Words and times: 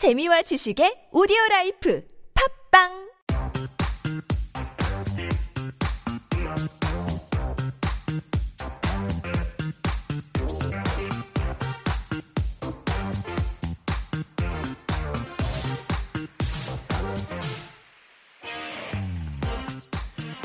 재미와 0.00 0.40
지식의 0.48 1.12
오디오 1.12 1.36
라이프. 1.50 2.00
팝빵 2.32 3.09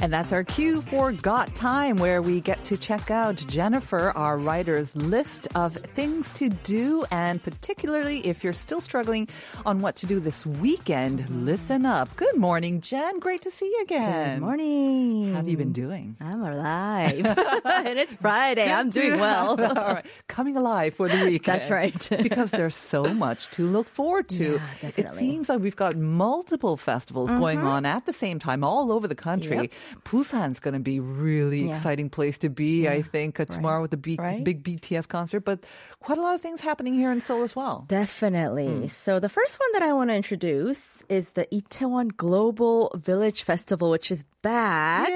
And 0.02 0.12
that's 0.14 0.32
our 0.32 0.43
cue 0.43 0.82
for 0.82 1.12
Got 1.14 1.55
Time, 1.55 1.95
where 1.98 2.21
we 2.21 2.39
get 2.41 2.64
to 2.66 2.77
check 2.77 3.09
out 3.09 3.38
Jennifer, 3.48 4.12
our 4.16 4.38
writer's 4.38 4.95
list 4.95 5.48
of 5.55 5.73
things 5.73 6.30
to 6.34 6.50
do. 6.50 7.05
And 7.12 7.41
particularly 7.41 8.20
if 8.27 8.44
you're 8.44 8.54
still 8.54 8.81
struggling 8.81 9.27
on 9.66 9.80
what 9.81 9.95
to 9.98 10.05
do 10.05 10.20
this 10.20 10.45
weekend, 10.45 11.27
listen 11.30 11.86
up. 11.86 12.13
Good 12.17 12.36
morning, 12.38 12.81
Jen. 12.81 13.20
Great 13.20 13.41
to 13.44 13.52
see 13.52 13.66
you 13.66 13.81
again. 13.84 14.36
Good 14.39 14.45
morning. 14.45 15.30
How 15.31 15.38
have 15.38 15.48
you 15.48 15.58
been 15.58 15.72
doing? 15.72 16.17
I'm 16.20 16.44
alive. 16.44 17.25
and 17.66 17.98
it's 17.98 18.14
Friday. 18.16 18.72
I'm 18.72 18.89
doing 18.89 19.20
well. 19.20 19.59
All 19.77 19.94
right. 19.94 20.05
Coming 20.27 20.55
alive 20.58 20.94
for 20.94 21.08
the 21.08 21.16
weekend. 21.25 21.62
That's 21.62 21.72
right. 21.72 22.09
because 22.22 22.52
there's 22.52 22.75
so 22.75 23.05
much 23.05 23.50
to 23.52 23.64
look 23.64 23.88
forward 23.88 24.27
to. 24.30 24.59
Yeah, 24.81 24.89
It. 24.89 24.95
Mm-hmm. 24.98 25.16
seems 25.17 25.50
like 25.50 25.62
we've 25.62 25.75
got 25.75 25.95
multiple 25.95 26.77
festivals 26.77 27.31
going 27.31 27.59
on 27.59 27.86
at 27.86 28.05
the 28.05 28.14
same 28.14 28.39
time 28.39 28.64
all 28.64 28.91
over 28.91 29.08
the 29.08 29.16
country. 29.16 29.55
Yep. 29.55 29.72
Busan's 30.05 30.59
going 30.59 30.73
to 30.73 30.80
be 30.80 30.99
really 30.99 31.66
Yeah. 31.67 31.75
exciting 31.75 32.09
place 32.09 32.38
to 32.39 32.49
be, 32.49 32.88
I 32.88 33.02
think, 33.02 33.39
uh, 33.39 33.45
tomorrow 33.45 33.81
with 33.81 33.91
the 33.91 33.98
B- 33.98 34.17
Right. 34.20 34.44
big 34.44 34.63
BTS 34.63 35.08
concert. 35.08 35.41
But 35.41 35.66
quite 35.99 36.17
a 36.17 36.21
lot 36.21 36.35
of 36.35 36.41
things 36.41 36.61
happening 36.61 36.94
here 36.95 37.11
in 37.11 37.21
Seoul 37.21 37.44
as 37.44 37.55
well. 37.55 37.85
Definitely. 37.88 38.67
Hmm. 38.67 38.88
So 38.88 39.20
the 39.20 39.30
first 39.30 39.59
one 39.59 39.70
that 39.73 39.81
I 39.84 39.94
want 39.94 40.09
to 40.09 40.16
introduce 40.16 41.03
is 41.09 41.30
the 41.31 41.45
Itaewon 41.52 42.16
Global 42.16 42.91
Village 42.95 43.44
Festival, 43.44 43.89
which 43.91 44.11
is 44.11 44.23
back 44.41 45.09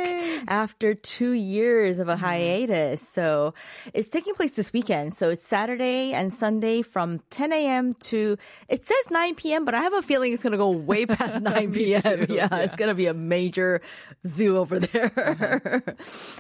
after 0.47 0.93
two 0.95 1.31
years 1.33 1.99
of 1.99 2.09
a 2.09 2.15
Hmm. 2.17 2.23
hiatus. 2.25 3.07
So 3.07 3.53
it's 3.93 4.09
taking 4.09 4.33
place 4.33 4.53
this 4.55 4.73
weekend. 4.73 5.13
So 5.13 5.29
it's 5.29 5.43
Saturday 5.43 6.13
and 6.13 6.33
Sunday 6.33 6.81
from 6.81 7.21
10 7.29 7.53
a.m. 7.53 7.93
to, 8.09 8.37
it 8.67 8.85
says 8.85 9.11
9 9.11 9.35
p.m., 9.35 9.65
but 9.65 9.75
I 9.75 9.81
have 9.81 9.93
a 9.93 10.01
feeling 10.01 10.33
it's 10.33 10.41
going 10.43 10.51
to 10.51 10.57
go 10.57 10.69
way 10.71 11.05
past 11.05 11.41
9 11.43 11.71
p.m. 11.73 12.25
Yeah, 12.29 12.49
it's 12.65 12.75
going 12.75 12.89
to 12.89 12.95
be 12.95 13.05
a 13.05 13.13
major 13.13 13.81
zoo 14.25 14.57
over 14.59 14.79
there. 14.79 15.11
Uh-huh. 15.15 15.79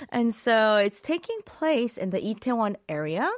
and 0.09 0.33
so 0.33 0.77
it's 0.77 1.01
taking 1.01 1.37
place 1.45 1.97
in 1.97 2.09
the 2.11 2.19
Itaewon 2.19 2.75
area. 2.87 3.29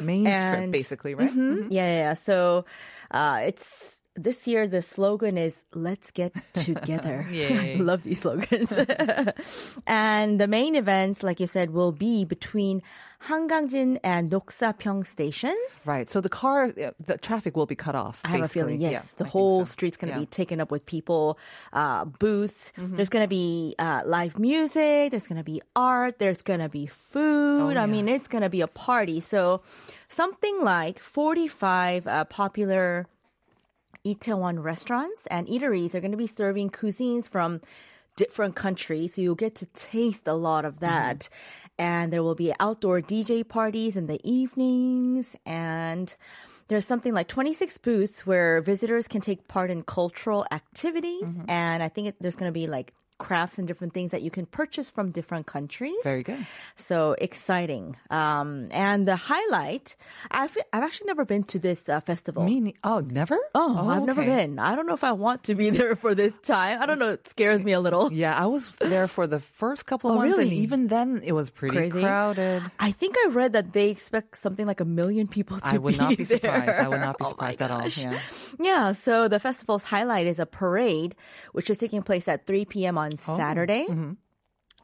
Main 0.00 0.26
Strip, 0.26 0.70
basically, 0.70 1.14
right? 1.14 1.30
Mhm. 1.30 1.68
Yeah, 1.70 1.86
yeah, 1.86 1.98
yeah. 1.98 2.14
So 2.14 2.64
uh, 3.10 3.40
it's 3.46 4.00
this 4.16 4.46
year 4.46 4.66
the 4.68 4.82
slogan 4.82 5.36
is 5.38 5.64
"Let's 5.74 6.10
get 6.10 6.32
together." 6.54 7.26
I 7.32 7.76
love 7.78 8.02
these 8.02 8.20
slogans. 8.20 8.72
and 9.86 10.40
the 10.40 10.48
main 10.48 10.74
events, 10.76 11.22
like 11.22 11.40
you 11.40 11.46
said, 11.46 11.70
will 11.70 11.92
be 11.92 12.24
between 12.24 12.82
Hangangjin 13.28 13.98
and 14.04 14.30
Noksapyeong 14.30 15.06
stations. 15.06 15.84
Right. 15.86 16.08
So 16.10 16.20
the 16.20 16.28
car, 16.28 16.70
the 16.72 17.18
traffic 17.20 17.56
will 17.56 17.66
be 17.66 17.74
cut 17.74 17.94
off. 17.94 18.20
I 18.24 18.28
have 18.28 18.42
a 18.42 18.48
feeling, 18.48 18.80
Yeah, 18.80 18.90
yes. 18.90 19.14
the 19.14 19.24
I 19.24 19.28
whole 19.28 19.64
so. 19.64 19.70
street's 19.72 19.96
going 19.96 20.12
to 20.12 20.18
Yeah. 20.18 20.24
be 20.24 20.26
taken 20.26 20.60
up 20.60 20.70
with 20.70 20.84
people, 20.86 21.38
uh, 21.72 22.04
booths. 22.04 22.72
There's 22.76 23.08
going 23.08 23.24
to 23.24 23.28
be 23.28 23.74
uh, 23.78 24.02
live 24.04 24.38
music. 24.38 25.10
There's 25.10 25.26
going 25.26 25.38
to 25.38 25.44
be 25.44 25.60
art. 25.74 26.18
There's 26.18 26.42
going 26.42 26.60
to 26.60 26.68
be 26.68 26.86
food. 26.86 27.76
I 27.76 27.86
mean, 27.86 28.06
it's 28.08 28.28
going 28.28 28.42
to 28.42 28.50
be 28.50 28.60
a 28.60 28.68
party. 28.68 29.20
So 29.20 29.62
something 30.08 30.62
like 30.62 30.98
45 31.00 32.06
uh, 32.06 32.24
popular 32.24 33.06
Itaewon 34.06 34.62
restaurants 34.62 35.26
and 35.26 35.48
eateries 35.48 35.94
are 35.94 36.00
going 36.00 36.12
to 36.12 36.16
be 36.16 36.28
serving 36.28 36.70
cuisines 36.70 37.28
from 37.28 37.60
different 38.16 38.54
countries. 38.54 39.14
So 39.14 39.22
you'll 39.22 39.34
get 39.34 39.54
to 39.56 39.66
taste 39.66 40.26
a 40.26 40.34
lot 40.34 40.64
of 40.64 40.74
mm-hmm. 40.74 40.86
that. 40.86 41.28
And 41.78 42.12
there 42.12 42.22
will 42.22 42.34
be 42.34 42.52
outdoor 42.60 43.02
DJ 43.02 43.46
parties 43.46 43.96
in 43.96 44.06
the 44.06 44.20
evenings. 44.22 45.36
And 45.44 46.14
there's 46.68 46.86
something 46.86 47.12
like 47.12 47.28
26 47.28 47.78
booths 47.78 48.26
where 48.26 48.60
visitors 48.60 49.06
can 49.06 49.20
take 49.20 49.48
part 49.48 49.70
in 49.70 49.82
cultural 49.82 50.46
activities. 50.50 51.36
Mm-hmm. 51.36 51.50
And 51.50 51.82
I 51.82 51.88
think 51.88 52.08
it, 52.08 52.16
there's 52.20 52.36
going 52.36 52.48
to 52.48 52.58
be 52.58 52.66
like 52.66 52.94
crafts 53.18 53.58
and 53.58 53.66
different 53.66 53.94
things 53.94 54.10
that 54.10 54.22
you 54.22 54.30
can 54.30 54.46
purchase 54.46 54.90
from 54.90 55.10
different 55.10 55.46
countries. 55.46 55.94
Very 56.04 56.22
good. 56.22 56.38
So 56.76 57.14
exciting. 57.18 57.96
Um, 58.10 58.68
and 58.70 59.06
the 59.08 59.16
highlight, 59.16 59.96
I've, 60.30 60.56
I've 60.72 60.82
actually 60.82 61.06
never 61.06 61.24
been 61.24 61.44
to 61.44 61.58
this 61.58 61.88
uh, 61.88 62.00
festival. 62.00 62.44
Me, 62.44 62.74
oh, 62.84 63.00
never? 63.00 63.38
Oh, 63.54 63.88
I've 63.88 64.04
never 64.04 64.22
been. 64.24 64.58
I 64.58 64.74
don't 64.76 64.86
know 64.86 64.94
if 64.94 65.04
I 65.04 65.12
want 65.12 65.44
to 65.44 65.54
be 65.54 65.70
there 65.78 65.96
for 65.96 66.14
this 66.14 66.36
time. 66.42 66.80
I 66.82 66.86
don't 66.86 66.98
know. 66.98 67.10
It 67.12 67.26
scares 67.28 67.64
me 67.64 67.72
a 67.72 67.80
little. 67.80 68.12
Yeah, 68.12 68.36
I 68.36 68.46
was 68.46 68.76
there 68.76 69.08
for 69.08 69.26
the 69.26 69.40
first 69.40 69.86
couple 69.86 70.10
of 70.10 70.16
Oh, 70.16 70.20
months, 70.20 70.36
and 70.38 70.50
really? 70.50 70.56
even 70.62 70.88
then 70.88 71.22
it 71.24 71.32
was 71.32 71.50
pretty 71.50 71.76
Crazy. 71.76 72.00
crowded. 72.02 72.62
I 72.78 72.92
think 72.92 73.16
I 73.18 73.28
read 73.30 73.52
that 73.54 73.72
they 73.72 73.90
expect 73.90 74.36
something 74.38 74.66
like 74.66 74.80
a 74.80 74.84
million 74.84 75.26
people 75.28 75.58
to 75.58 75.66
I 75.66 75.78
would 75.78 75.94
be 75.94 75.98
not 75.98 76.16
be 76.16 76.24
surprised. 76.36 76.68
I 76.80 76.88
would 76.88 77.00
not 77.00 77.18
be 77.18 77.24
Oh 77.24 77.28
surprised 77.30 77.62
at 77.62 77.70
all. 77.70 77.86
Yeah. 77.88 78.18
Yeah, 78.60 78.92
so 78.92 79.28
the 79.28 79.40
festival's 79.40 79.84
highlight 79.84 80.26
is 80.26 80.38
a 80.38 80.46
parade, 80.46 81.14
which 81.52 81.70
is 81.70 81.78
taking 81.78 82.02
place 82.02 82.28
at 82.28 82.46
3 82.46 82.64
p.m. 82.66 82.98
on 82.98 83.05
Oh, 83.28 83.36
Saturday. 83.36 83.86
mm-hmm. 83.88 84.12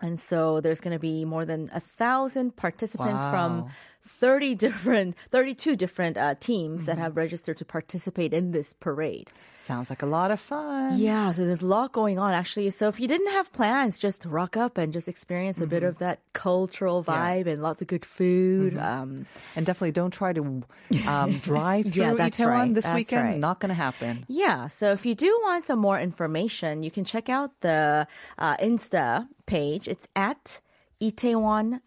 And 0.00 0.18
so 0.18 0.60
there's 0.60 0.80
going 0.80 0.94
to 0.94 0.98
be 0.98 1.24
more 1.24 1.44
than 1.44 1.70
a 1.72 1.78
thousand 1.80 2.56
participants 2.56 3.22
Wow. 3.22 3.30
from 3.30 3.70
30 4.04 4.54
different, 4.56 5.16
32 5.30 5.76
different 5.76 6.16
uh, 6.16 6.34
teams 6.40 6.82
Mm-hmm. 6.82 6.86
that 6.86 6.98
have 6.98 7.16
registered 7.16 7.56
to 7.58 7.64
participate 7.64 8.32
in 8.34 8.50
this 8.52 8.72
parade. 8.80 9.28
Sounds 9.60 9.90
like 9.90 10.02
a 10.02 10.06
lot 10.06 10.32
of 10.32 10.40
fun. 10.40 10.98
Yeah, 10.98 11.30
so 11.30 11.44
there's 11.46 11.62
a 11.62 11.66
lot 11.66 11.92
going 11.92 12.18
on 12.18 12.32
actually. 12.32 12.68
So 12.70 12.88
if 12.88 12.98
you 12.98 13.06
didn't 13.06 13.30
have 13.30 13.52
plans, 13.52 13.96
just 13.98 14.24
rock 14.26 14.56
up 14.56 14.76
and 14.76 14.92
just 14.92 15.06
experience 15.06 15.58
a 15.58 15.60
Mm-hmm. 15.62 15.70
bit 15.70 15.82
of 15.84 15.98
that 15.98 16.18
cultural 16.32 17.04
vibe 17.04 17.46
and 17.46 17.62
lots 17.62 17.80
of 17.80 17.86
good 17.86 18.04
food. 18.04 18.74
Mm-hmm. 18.74 19.02
Um, 19.02 19.26
And 19.54 19.64
definitely 19.64 19.92
don't 19.92 20.10
try 20.10 20.32
to 20.32 20.64
um, 21.06 21.38
drive 21.42 21.92
through 21.92 22.02
Yeah, 22.02 22.14
that's 22.14 22.38
Itaewon 22.38 22.46
right. 22.48 22.74
this 22.74 22.84
That's 22.84 22.96
weekend. 22.96 23.24
right. 23.24 23.38
Not 23.38 23.60
going 23.60 23.68
to 23.70 23.74
happen. 23.78 24.24
yeah, 24.28 24.66
so 24.66 24.90
if 24.90 25.06
you 25.06 25.14
do 25.14 25.30
want 25.44 25.62
some 25.64 25.78
more 25.78 26.00
information, 26.00 26.82
you 26.82 26.90
can 26.90 27.04
check 27.04 27.28
out 27.28 27.50
the 27.60 28.08
uh, 28.38 28.56
Insta 28.56 29.28
page. 29.46 29.86
It's 29.86 30.08
at 30.16 30.58
Itaewon 31.00 31.80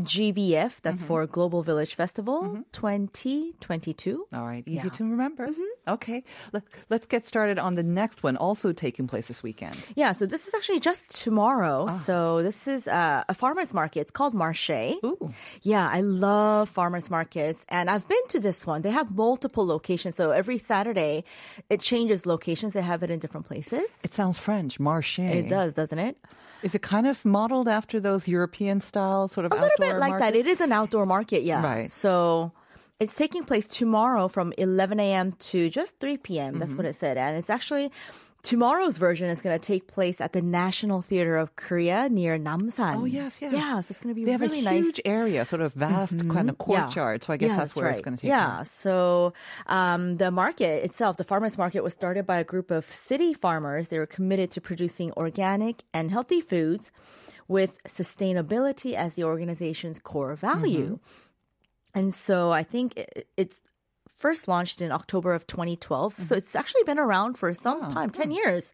GVF. 0.00 0.80
That's 0.82 1.02
Mm-hmm. 1.02 1.06
for 1.06 1.26
Global 1.26 1.62
Village 1.62 1.94
Festival 1.94 2.64
2022. 2.72 4.26
All 4.32 4.46
right, 4.46 4.62
easy 4.66 4.84
Yeah. 4.84 4.90
to 4.90 5.04
remember. 5.04 5.48
Mm-hmm. 5.48 5.62
Okay, 5.94 6.22
Let, 6.52 6.62
let's 6.90 7.06
get 7.06 7.26
started 7.26 7.58
on 7.58 7.74
the 7.74 7.82
next 7.82 8.22
one, 8.22 8.36
also 8.36 8.72
taking 8.72 9.08
place 9.08 9.26
this 9.26 9.42
weekend. 9.42 9.76
Yeah, 9.96 10.12
so 10.12 10.26
this 10.26 10.46
is 10.46 10.54
actually 10.54 10.78
just 10.80 11.20
tomorrow. 11.22 11.88
So 11.88 12.42
this 12.42 12.68
is 12.68 12.86
uh, 12.86 13.24
a 13.28 13.34
farmer's 13.34 13.74
market. 13.74 14.00
It's 14.00 14.10
called 14.12 14.32
Marché. 14.34 15.02
Ooh. 15.04 15.32
Yeah, 15.62 15.88
I 15.88 16.00
love 16.02 16.68
farmers 16.68 17.10
markets 17.10 17.66
and 17.68 17.90
I've 17.90 18.06
been 18.06 18.26
to 18.28 18.38
this 18.40 18.64
one. 18.66 18.82
They 18.82 18.90
have 18.90 19.10
multiple 19.14 19.66
locations. 19.66 20.14
So 20.16 20.30
every 20.30 20.58
Saturday 20.58 21.24
it 21.68 21.80
changes 21.80 22.26
locations. 22.26 22.74
They 22.74 22.82
have 22.82 23.02
it 23.02 23.10
in 23.10 23.18
different 23.18 23.46
places. 23.46 24.00
It 24.04 24.12
sounds 24.14 24.38
French, 24.38 24.78
marché. 24.78 25.34
It 25.34 25.48
does, 25.48 25.74
doesn't 25.74 25.98
it? 25.98 26.16
Is 26.62 26.76
it 26.76 26.82
kind 26.82 27.08
of 27.08 27.24
modeled 27.24 27.66
after 27.66 27.98
those 27.98 28.28
European 28.28 28.80
style 28.80 29.26
sort 29.26 29.46
of 29.46 29.50
A 29.52 29.56
little 29.56 29.81
bit 29.82 29.98
like 29.98 30.18
that. 30.18 30.34
It 30.34 30.46
is 30.46 30.60
an 30.60 30.72
outdoor 30.72 31.06
market, 31.06 31.42
yeah. 31.42 31.62
Right. 31.62 31.90
So 31.90 32.52
it's 33.00 33.14
taking 33.16 33.42
place 33.44 33.66
tomorrow 33.66 34.28
from 34.28 34.52
11 34.58 35.00
a.m. 35.00 35.32
to 35.50 35.68
just 35.70 35.98
3 36.00 36.16
p.m. 36.18 36.58
That's 36.58 36.70
Mm-hmm. 36.72 36.76
what 36.78 36.86
it 36.86 36.96
said. 36.96 37.16
And 37.18 37.36
it's 37.36 37.50
actually 37.50 37.90
tomorrow's 38.42 38.98
version 38.98 39.28
is 39.30 39.40
going 39.40 39.58
to 39.58 39.64
take 39.64 39.86
place 39.86 40.20
at 40.20 40.32
the 40.32 40.42
National 40.42 41.00
Theater 41.02 41.36
of 41.36 41.54
Korea 41.56 42.08
near 42.08 42.38
Namsan. 42.38 42.96
Oh 42.96 43.04
yes, 43.04 43.40
yes. 43.40 43.52
Yeah, 43.52 43.80
so 43.80 43.90
it's 43.92 44.00
going 44.00 44.14
to 44.14 44.18
be 44.18 44.24
They 44.24 44.32
have 44.32 44.40
really 44.40 44.60
a 44.60 44.64
nice. 44.64 44.82
huge 44.84 45.00
area, 45.04 45.44
sort 45.44 45.62
of 45.62 45.72
vast 45.74 46.18
kind 46.28 46.50
of 46.50 46.56
Yeah. 46.58 46.64
courtyard. 46.66 47.22
So 47.22 47.32
I 47.32 47.36
guess 47.36 47.50
Yeah, 47.50 47.56
that's, 47.56 47.76
where 47.76 47.90
it's 47.90 48.00
going 48.00 48.16
to 48.16 48.20
take 48.20 48.28
Yeah. 48.28 48.56
place. 48.56 48.70
So 48.70 49.32
um, 49.66 50.16
the 50.16 50.30
market 50.30 50.84
itself, 50.84 51.16
the 51.16 51.24
farmers 51.24 51.56
market, 51.56 51.82
was 51.82 51.92
started 51.92 52.26
by 52.26 52.38
a 52.38 52.44
group 52.44 52.70
of 52.70 52.84
city 52.90 53.32
farmers. 53.32 53.88
They 53.88 53.98
were 53.98 54.06
committed 54.06 54.50
to 54.52 54.60
producing 54.60 55.12
organic 55.12 55.84
and 55.94 56.10
healthy 56.10 56.40
foods 56.40 56.90
with 57.48 57.78
sustainability 57.84 58.94
as 58.94 59.14
the 59.14 59.24
organization's 59.24 59.98
core 59.98 60.34
value. 60.34 60.94
Mm-hmm. 60.96 61.98
And 61.98 62.14
so 62.14 62.50
I 62.50 62.62
think 62.62 62.96
it, 62.96 63.28
it's 63.36 63.62
first 64.22 64.46
launched 64.46 64.80
in 64.80 64.92
October 64.92 65.34
of 65.34 65.46
2012. 65.48 66.14
So 66.14 66.36
it's 66.36 66.54
actually 66.54 66.84
been 66.84 66.98
around 67.00 67.36
for 67.36 67.52
some 67.52 67.88
time, 67.90 68.10
10 68.10 68.30
years. 68.30 68.72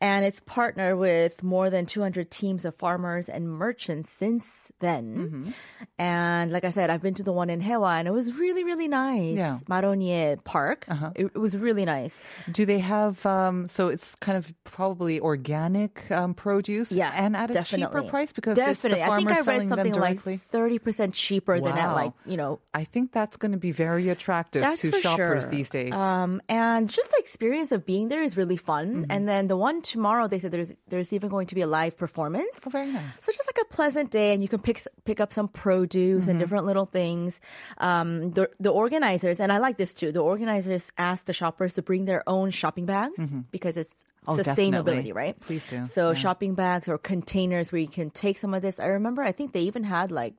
And 0.00 0.24
it's 0.26 0.40
partnered 0.40 0.98
with 0.98 1.42
more 1.44 1.70
than 1.70 1.86
200 1.86 2.28
teams 2.30 2.64
of 2.64 2.74
farmers 2.74 3.28
and 3.28 3.48
merchants 3.48 4.10
since 4.10 4.72
then. 4.80 5.54
And 5.98 6.50
like 6.50 6.64
I 6.64 6.70
said, 6.70 6.90
I've 6.90 7.02
been 7.02 7.14
to 7.14 7.22
the 7.22 7.32
one 7.32 7.50
in 7.50 7.60
Hyehwa 7.60 7.98
and 8.00 8.08
it 8.08 8.10
was 8.10 8.36
really, 8.36 8.64
really 8.64 8.88
nice. 8.88 9.36
Yeah. 9.36 9.58
Marronnier 9.68 10.36
Park. 10.44 10.86
It, 11.14 11.26
it 11.34 11.38
was 11.38 11.56
really 11.56 11.84
nice. 11.84 12.20
Do 12.50 12.66
they 12.66 12.80
have? 12.80 13.24
Um, 13.24 13.68
so 13.68 13.88
it's 13.88 14.16
kind 14.16 14.36
of 14.36 14.52
probably 14.64 15.20
organic 15.20 16.10
um, 16.10 16.34
produce, 16.34 16.90
Yeah, 16.90 17.12
and 17.14 17.36
at 17.36 17.50
a 17.50 17.54
definitely. 17.54 17.86
cheaper 18.00 18.10
price 18.10 18.32
because 18.32 18.56
definitely. 18.56 18.98
It's 19.00 19.08
the 19.08 19.12
I 19.12 19.16
think 19.18 19.30
I 19.30 19.40
read 19.42 19.68
something 19.68 19.94
like 19.94 20.20
thirty 20.40 20.78
percent 20.80 21.14
cheaper 21.14 21.60
than 21.60 21.78
at 21.78 21.92
like 21.94 22.12
you 22.26 22.36
know. 22.36 22.58
I 22.74 22.84
think 22.84 23.12
that's 23.12 23.36
going 23.36 23.52
to 23.52 23.58
be 23.58 23.70
very 23.72 24.08
attractive 24.08 24.62
That's 24.62 24.79
to 24.80 24.92
shoppers 25.00 25.42
sure. 25.42 25.50
these 25.50 25.70
days. 25.70 25.92
Um, 25.92 26.40
and 26.48 26.88
just 26.88 27.10
the 27.10 27.18
experience 27.18 27.72
of 27.72 27.84
being 27.84 28.08
there 28.08 28.22
is 28.22 28.36
really 28.36 28.56
fun. 28.56 29.02
Mm-hmm. 29.02 29.10
And 29.12 29.28
then 29.28 29.48
the 29.48 29.56
one 29.56 29.82
tomorrow, 29.82 30.26
they 30.28 30.38
said 30.38 30.50
there's 30.52 30.72
there's 30.88 31.12
even 31.12 31.28
going 31.28 31.46
to 31.48 31.54
be 31.54 31.60
a 31.60 31.66
live 31.66 31.96
performance. 31.96 32.60
Oh, 32.66 32.70
very 32.70 32.86
nice. 32.90 33.02
So 33.22 33.32
just 33.32 33.48
like 33.48 33.58
a 33.60 33.68
pleasant 33.74 34.10
day, 34.10 34.32
and 34.32 34.42
you 34.42 34.48
can 34.48 34.60
pick 34.60 34.82
pick 35.04 35.20
up 35.20 35.32
some 35.32 35.48
produce 35.48 36.24
Mm-hmm. 36.24 36.30
and 36.30 36.38
different 36.40 36.66
little 36.66 36.86
things. 36.86 37.40
Um, 37.78 38.32
the 38.32 38.48
the 38.58 38.70
organizers, 38.70 39.40
and 39.40 39.52
I 39.52 39.58
like 39.58 39.76
this 39.76 39.94
too. 39.94 40.12
The 40.12 40.20
organizers 40.20 40.90
asked 40.98 41.26
the 41.26 41.32
shoppers 41.32 41.74
to 41.74 41.82
bring 41.82 42.04
their 42.06 42.22
own 42.26 42.50
shopping 42.50 42.86
bags 42.86 43.20
because 43.50 43.76
it's 43.76 44.04
Oh, 44.28 44.36
sustainability, 44.36 44.84
definitely. 44.84 45.12
right? 45.12 45.40
Please 45.40 45.66
do. 45.66 45.86
So 45.86 46.12
shopping 46.12 46.54
bags 46.54 46.88
or 46.88 46.98
containers 46.98 47.72
where 47.72 47.80
you 47.80 47.88
can 47.88 48.10
take 48.10 48.36
some 48.36 48.52
of 48.52 48.60
this. 48.60 48.78
I 48.78 48.86
remember, 48.88 49.22
I 49.22 49.32
think 49.32 49.52
they 49.52 49.62
even 49.62 49.82
had 49.84 50.12
like 50.12 50.34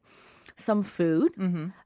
some 0.56 0.84
food. 0.84 1.34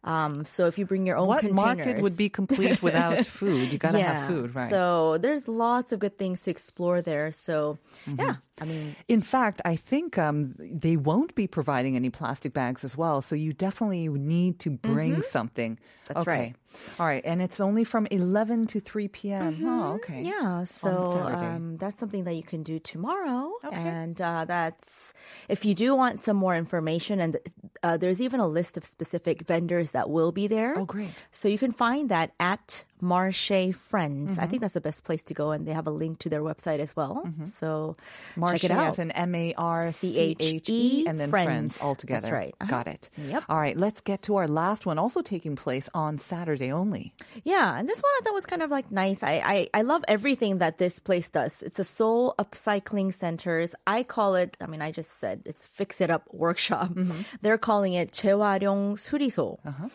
Um, 0.03 0.45
so 0.45 0.67
if 0.67 0.77
you 0.77 0.85
bring 0.85 1.05
your 1.05 1.17
own 1.17 1.27
what 1.27 1.39
containers, 1.41 1.77
market 1.77 2.01
would 2.01 2.17
be 2.17 2.29
complete 2.29 2.81
without 2.81 3.25
food? 3.39 3.71
You 3.71 3.77
gotta 3.77 3.99
have 4.01 4.27
food, 4.27 4.55
right? 4.55 4.69
So 4.69 5.17
there's 5.17 5.47
lots 5.47 5.91
of 5.91 5.99
good 5.99 6.17
things 6.17 6.41
to 6.43 6.51
explore 6.51 7.01
there. 7.01 7.31
So 7.31 7.77
Mm-hmm. 8.07 8.21
yeah, 8.21 8.35
I 8.61 8.65
mean, 8.65 8.95
In 9.07 9.21
fact, 9.21 9.61
I 9.65 9.75
think 9.75 10.17
um, 10.17 10.53
they 10.59 10.95
won't 10.97 11.33
be 11.33 11.47
providing 11.47 11.95
any 11.95 12.09
plastic 12.09 12.53
bags 12.53 12.83
as 12.83 12.95
well. 12.95 13.21
So 13.21 13.35
you 13.35 13.51
definitely 13.53 14.07
need 14.09 14.59
to 14.59 14.69
bring 14.69 15.21
something. 15.23 15.75
Mm-hmm. 15.75 16.13
That's 16.13 16.27
okay. 16.27 16.31
right. 16.39 16.55
All 16.99 17.05
right. 17.05 17.23
And 17.25 17.41
it's 17.41 17.59
only 17.59 17.83
from 17.83 18.07
11 18.11 18.67
to 18.67 18.79
3 18.79 19.07
p.m. 19.09 19.61
Oh, 19.65 19.93
okay. 19.93 20.23
Mm-hmm. 20.23 20.25
yeah. 20.25 20.63
So 20.63 20.89
um, 21.33 21.77
that's 21.77 21.97
something 21.97 22.23
that 22.25 22.33
you 22.33 22.43
can 22.43 22.63
do 22.63 22.79
tomorrow. 22.79 23.51
Okay. 23.63 23.75
And 23.75 24.19
uh, 24.21 24.45
that's 24.45 25.13
if 25.49 25.65
you 25.65 25.73
do 25.75 25.95
want 25.95 26.19
some 26.19 26.37
more 26.37 26.55
information, 26.55 27.19
and 27.19 27.37
uh, 27.83 27.97
there's 27.97 28.21
even 28.21 28.39
a 28.39 28.47
list 28.47 28.77
of 28.77 28.85
specific 28.85 29.47
vendors 29.47 29.91
that 29.91 30.09
will 30.09 30.31
be 30.31 30.47
there. 30.47 30.73
Oh, 30.77 30.85
great. 30.85 31.13
So 31.31 31.47
you 31.47 31.57
can 31.57 31.71
find 31.71 32.09
that 32.09 32.31
at 32.39 32.83
Marche 33.05 33.69
Friends. 33.77 34.33
Mm-hmm. 34.33 34.41
I 34.41 34.49
think 34.49 34.57
mm-hmm. 34.57 34.61
that's 34.65 34.73
the 34.73 34.81
best 34.81 35.05
place 35.05 35.23
to 35.29 35.33
go, 35.37 35.51
and 35.53 35.67
they 35.67 35.73
have 35.73 35.85
a 35.85 35.93
link 35.93 36.17
to 36.25 36.29
their 36.29 36.41
website 36.41 36.79
as 36.81 36.95
well. 36.97 37.21
Mm-hmm. 37.25 37.45
So 37.45 37.95
Marche 38.35 38.61
check 38.61 38.71
it 38.71 38.73
out. 38.73 38.97
as 38.97 38.99
an 38.99 39.11
M 39.11 39.35
A 39.35 39.53
R 39.53 39.91
C 39.93 40.17
H 40.17 40.65
E 40.67 41.05
and 41.05 41.19
then 41.19 41.29
friends, 41.29 41.77
friends 41.77 41.81
all 41.81 41.93
together. 41.93 42.25
That's 42.25 42.33
right. 42.33 42.55
Uh-huh. 42.59 42.71
Got 42.71 42.87
it. 42.87 43.09
Yep. 43.17 43.43
All 43.47 43.61
right, 43.61 43.77
let's 43.77 44.01
get 44.01 44.23
to 44.23 44.35
our 44.37 44.47
last 44.47 44.85
one, 44.85 44.97
also 44.97 45.21
taking 45.21 45.55
place 45.55 45.87
on 45.93 46.17
Saturday 46.17 46.71
only. 46.71 47.13
Yeah, 47.43 47.77
and 47.77 47.87
this 47.87 48.01
one 48.01 48.11
I 48.17 48.19
thought 48.23 48.33
was 48.33 48.49
kind 48.49 48.63
of 48.65 48.71
like 48.71 48.89
nice. 48.91 49.21
I 49.21 49.41
I, 49.45 49.57
I 49.73 49.81
love 49.83 50.03
everything 50.07 50.57
that 50.59 50.77
this 50.81 50.97
place 50.97 51.29
does. 51.29 51.61
It's 51.61 51.77
a 51.77 51.85
Seoul 51.85 52.33
upcycling 52.39 53.13
centers. 53.13 53.75
I 53.85 54.01
call 54.01 54.33
it. 54.35 54.57
I 54.59 54.65
mean, 54.65 54.81
I 54.81 54.91
just 54.91 55.21
said 55.21 55.43
it's 55.45 55.65
fix 55.67 56.01
it 56.01 56.09
up 56.09 56.23
workshop. 56.33 56.89
Mm-hmm. 56.89 57.21
They're 57.41 57.61
calling 57.61 57.93
it 57.93 58.11
재활용 58.11 58.97
수리소. 58.97 59.57
Uh-huh. 59.65 59.89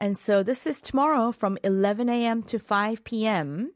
And 0.00 0.16
so 0.16 0.42
this 0.42 0.66
is 0.66 0.80
tomorrow 0.80 1.32
from 1.32 1.58
11 1.64 2.08
a.m. 2.08 2.42
to 2.44 2.58
5 2.58 3.04
p.m. 3.04 3.72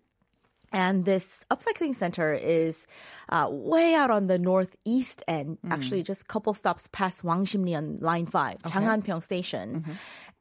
And 0.73 1.05
this 1.05 1.45
upcycling 1.51 1.97
center 1.97 2.33
is 2.33 2.87
uh, 3.29 3.49
way 3.51 3.95
out 3.95 4.11
on 4.11 4.29
the 4.29 4.39
northeast 4.39 5.25
end, 5.27 5.59
actually 5.69 6.03
just 6.05 6.23
a 6.23 6.25
couple 6.27 6.55
stops 6.55 6.89
past 6.93 7.25
Wangsimni 7.25 7.77
on 7.77 7.97
line 7.97 8.27
5, 8.27 8.59
Janghanpyeong 8.63 9.23
station. 9.23 9.85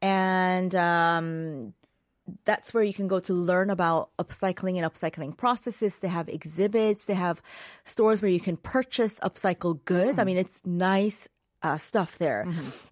And 0.00 0.72
um, 0.76 1.74
that's 2.44 2.72
where 2.72 2.84
you 2.84 2.94
can 2.94 3.08
go 3.08 3.18
to 3.20 3.34
learn 3.34 3.70
about 3.70 4.10
upcycling 4.18 4.80
and 4.80 4.86
upcycling 4.86 5.36
processes. 5.36 5.98
They 5.98 6.06
have 6.08 6.28
exhibits. 6.28 7.06
They 7.06 7.14
have 7.14 7.42
stores 7.84 8.22
where 8.22 8.30
you 8.30 8.38
can 8.38 8.56
purchase 8.56 9.18
upcycled 9.20 9.84
goods. 9.84 10.18
I 10.20 10.24
mean, 10.24 10.36
it's 10.38 10.60
nice 10.64 11.26
uh, 11.62 11.76
stuff 11.76 12.18
there. 12.18 12.46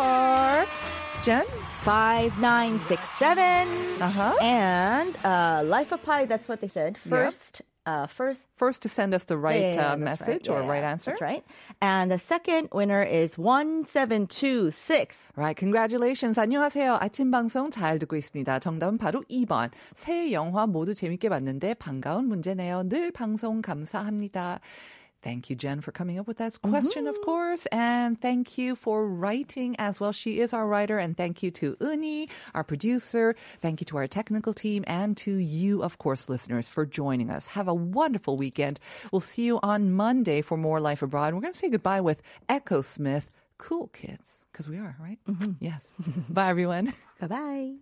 Jen? 1.21 1.43
Five 1.81 2.39
nine 2.39 2.79
six 2.87 3.01
seven. 3.17 3.67
Uh-huh. 4.01 4.35
And 4.41 5.15
uh, 5.23 5.61
Life 5.65 5.91
of 5.91 6.01
Pi. 6.03 6.25
That's 6.25 6.47
what 6.47 6.61
they 6.61 6.67
said. 6.67 6.97
First, 6.97 7.61
uh, 7.85 8.07
first. 8.07 8.47
First 8.55 8.81
to 8.83 8.89
send 8.89 9.13
us 9.13 9.25
the 9.25 9.37
right 9.37 9.61
yeah, 9.61 9.75
yeah, 9.75 9.81
uh, 9.81 9.95
that's 9.95 10.01
message 10.01 10.47
right. 10.47 10.57
or 10.57 10.61
Yeah, 10.61 10.69
right 10.69 10.83
answer. 10.83 11.11
That's 11.11 11.21
right. 11.21 11.43
And 11.81 12.09
the 12.09 12.17
second 12.17 12.69
winner 12.73 13.03
is 13.03 13.37
one 13.37 13.83
seven 13.85 14.27
two 14.27 14.71
six. 14.71 15.19
Right, 15.35 15.55
congratulations. 15.57 16.37
안녕하세요. 16.39 16.97
아침 17.01 17.31
방송 17.31 17.69
잘 17.69 17.99
듣고 17.99 18.15
있습니다. 18.15 18.59
정답은 18.59 18.97
바로 18.97 19.23
2번. 19.29 19.71
새 19.95 20.31
영화 20.31 20.67
모두 20.67 20.93
재밌게 20.95 21.29
봤는데 21.29 21.75
반가운 21.75 22.27
문제네요. 22.27 22.83
늘 22.87 23.11
방송 23.11 23.61
감사합니다. 23.61 24.59
Thank 25.24 25.48
you, 25.48 25.56
Jen, 25.56 25.80
for 25.80 25.90
coming 25.90 26.18
up 26.18 26.28
with 26.28 26.36
that 26.36 26.52
mm-hmm. 26.52 26.68
question, 26.68 27.06
of 27.06 27.18
course. 27.22 27.64
And 27.72 28.20
thank 28.20 28.58
you 28.58 28.76
for 28.76 29.08
writing 29.08 29.74
as 29.78 29.98
well. 29.98 30.12
She 30.12 30.38
is 30.38 30.52
our 30.52 30.66
writer. 30.66 30.98
And 30.98 31.16
thank 31.16 31.42
you 31.42 31.50
to 31.52 31.78
Uni, 31.80 32.28
our 32.54 32.62
producer. 32.62 33.34
Thank 33.58 33.80
you 33.80 33.86
to 33.86 33.96
our 33.96 34.06
technical 34.06 34.52
team 34.52 34.84
and 34.86 35.16
to 35.24 35.32
you, 35.32 35.82
of 35.82 35.96
course, 35.96 36.28
listeners, 36.28 36.68
for 36.68 36.84
joining 36.84 37.30
us. 37.30 37.46
Have 37.48 37.68
a 37.68 37.74
wonderful 37.74 38.36
weekend. 38.36 38.78
We'll 39.10 39.20
see 39.20 39.44
you 39.44 39.60
on 39.62 39.92
Monday 39.92 40.42
for 40.42 40.58
more 40.58 40.78
Life 40.78 41.00
Abroad. 41.00 41.32
We're 41.32 41.40
going 41.40 41.54
to 41.54 41.58
say 41.58 41.70
goodbye 41.70 42.02
with 42.02 42.20
Echosmith. 42.50 43.24
Cool 43.56 43.88
kids, 43.94 44.44
because 44.52 44.68
we 44.68 44.76
are, 44.76 44.94
right? 45.00 45.18
Mm-hmm. 45.26 45.52
Yes. 45.58 45.86
Bye, 46.28 46.50
everyone. 46.50 46.92
Bye 47.18 47.28
bye. 47.28 47.74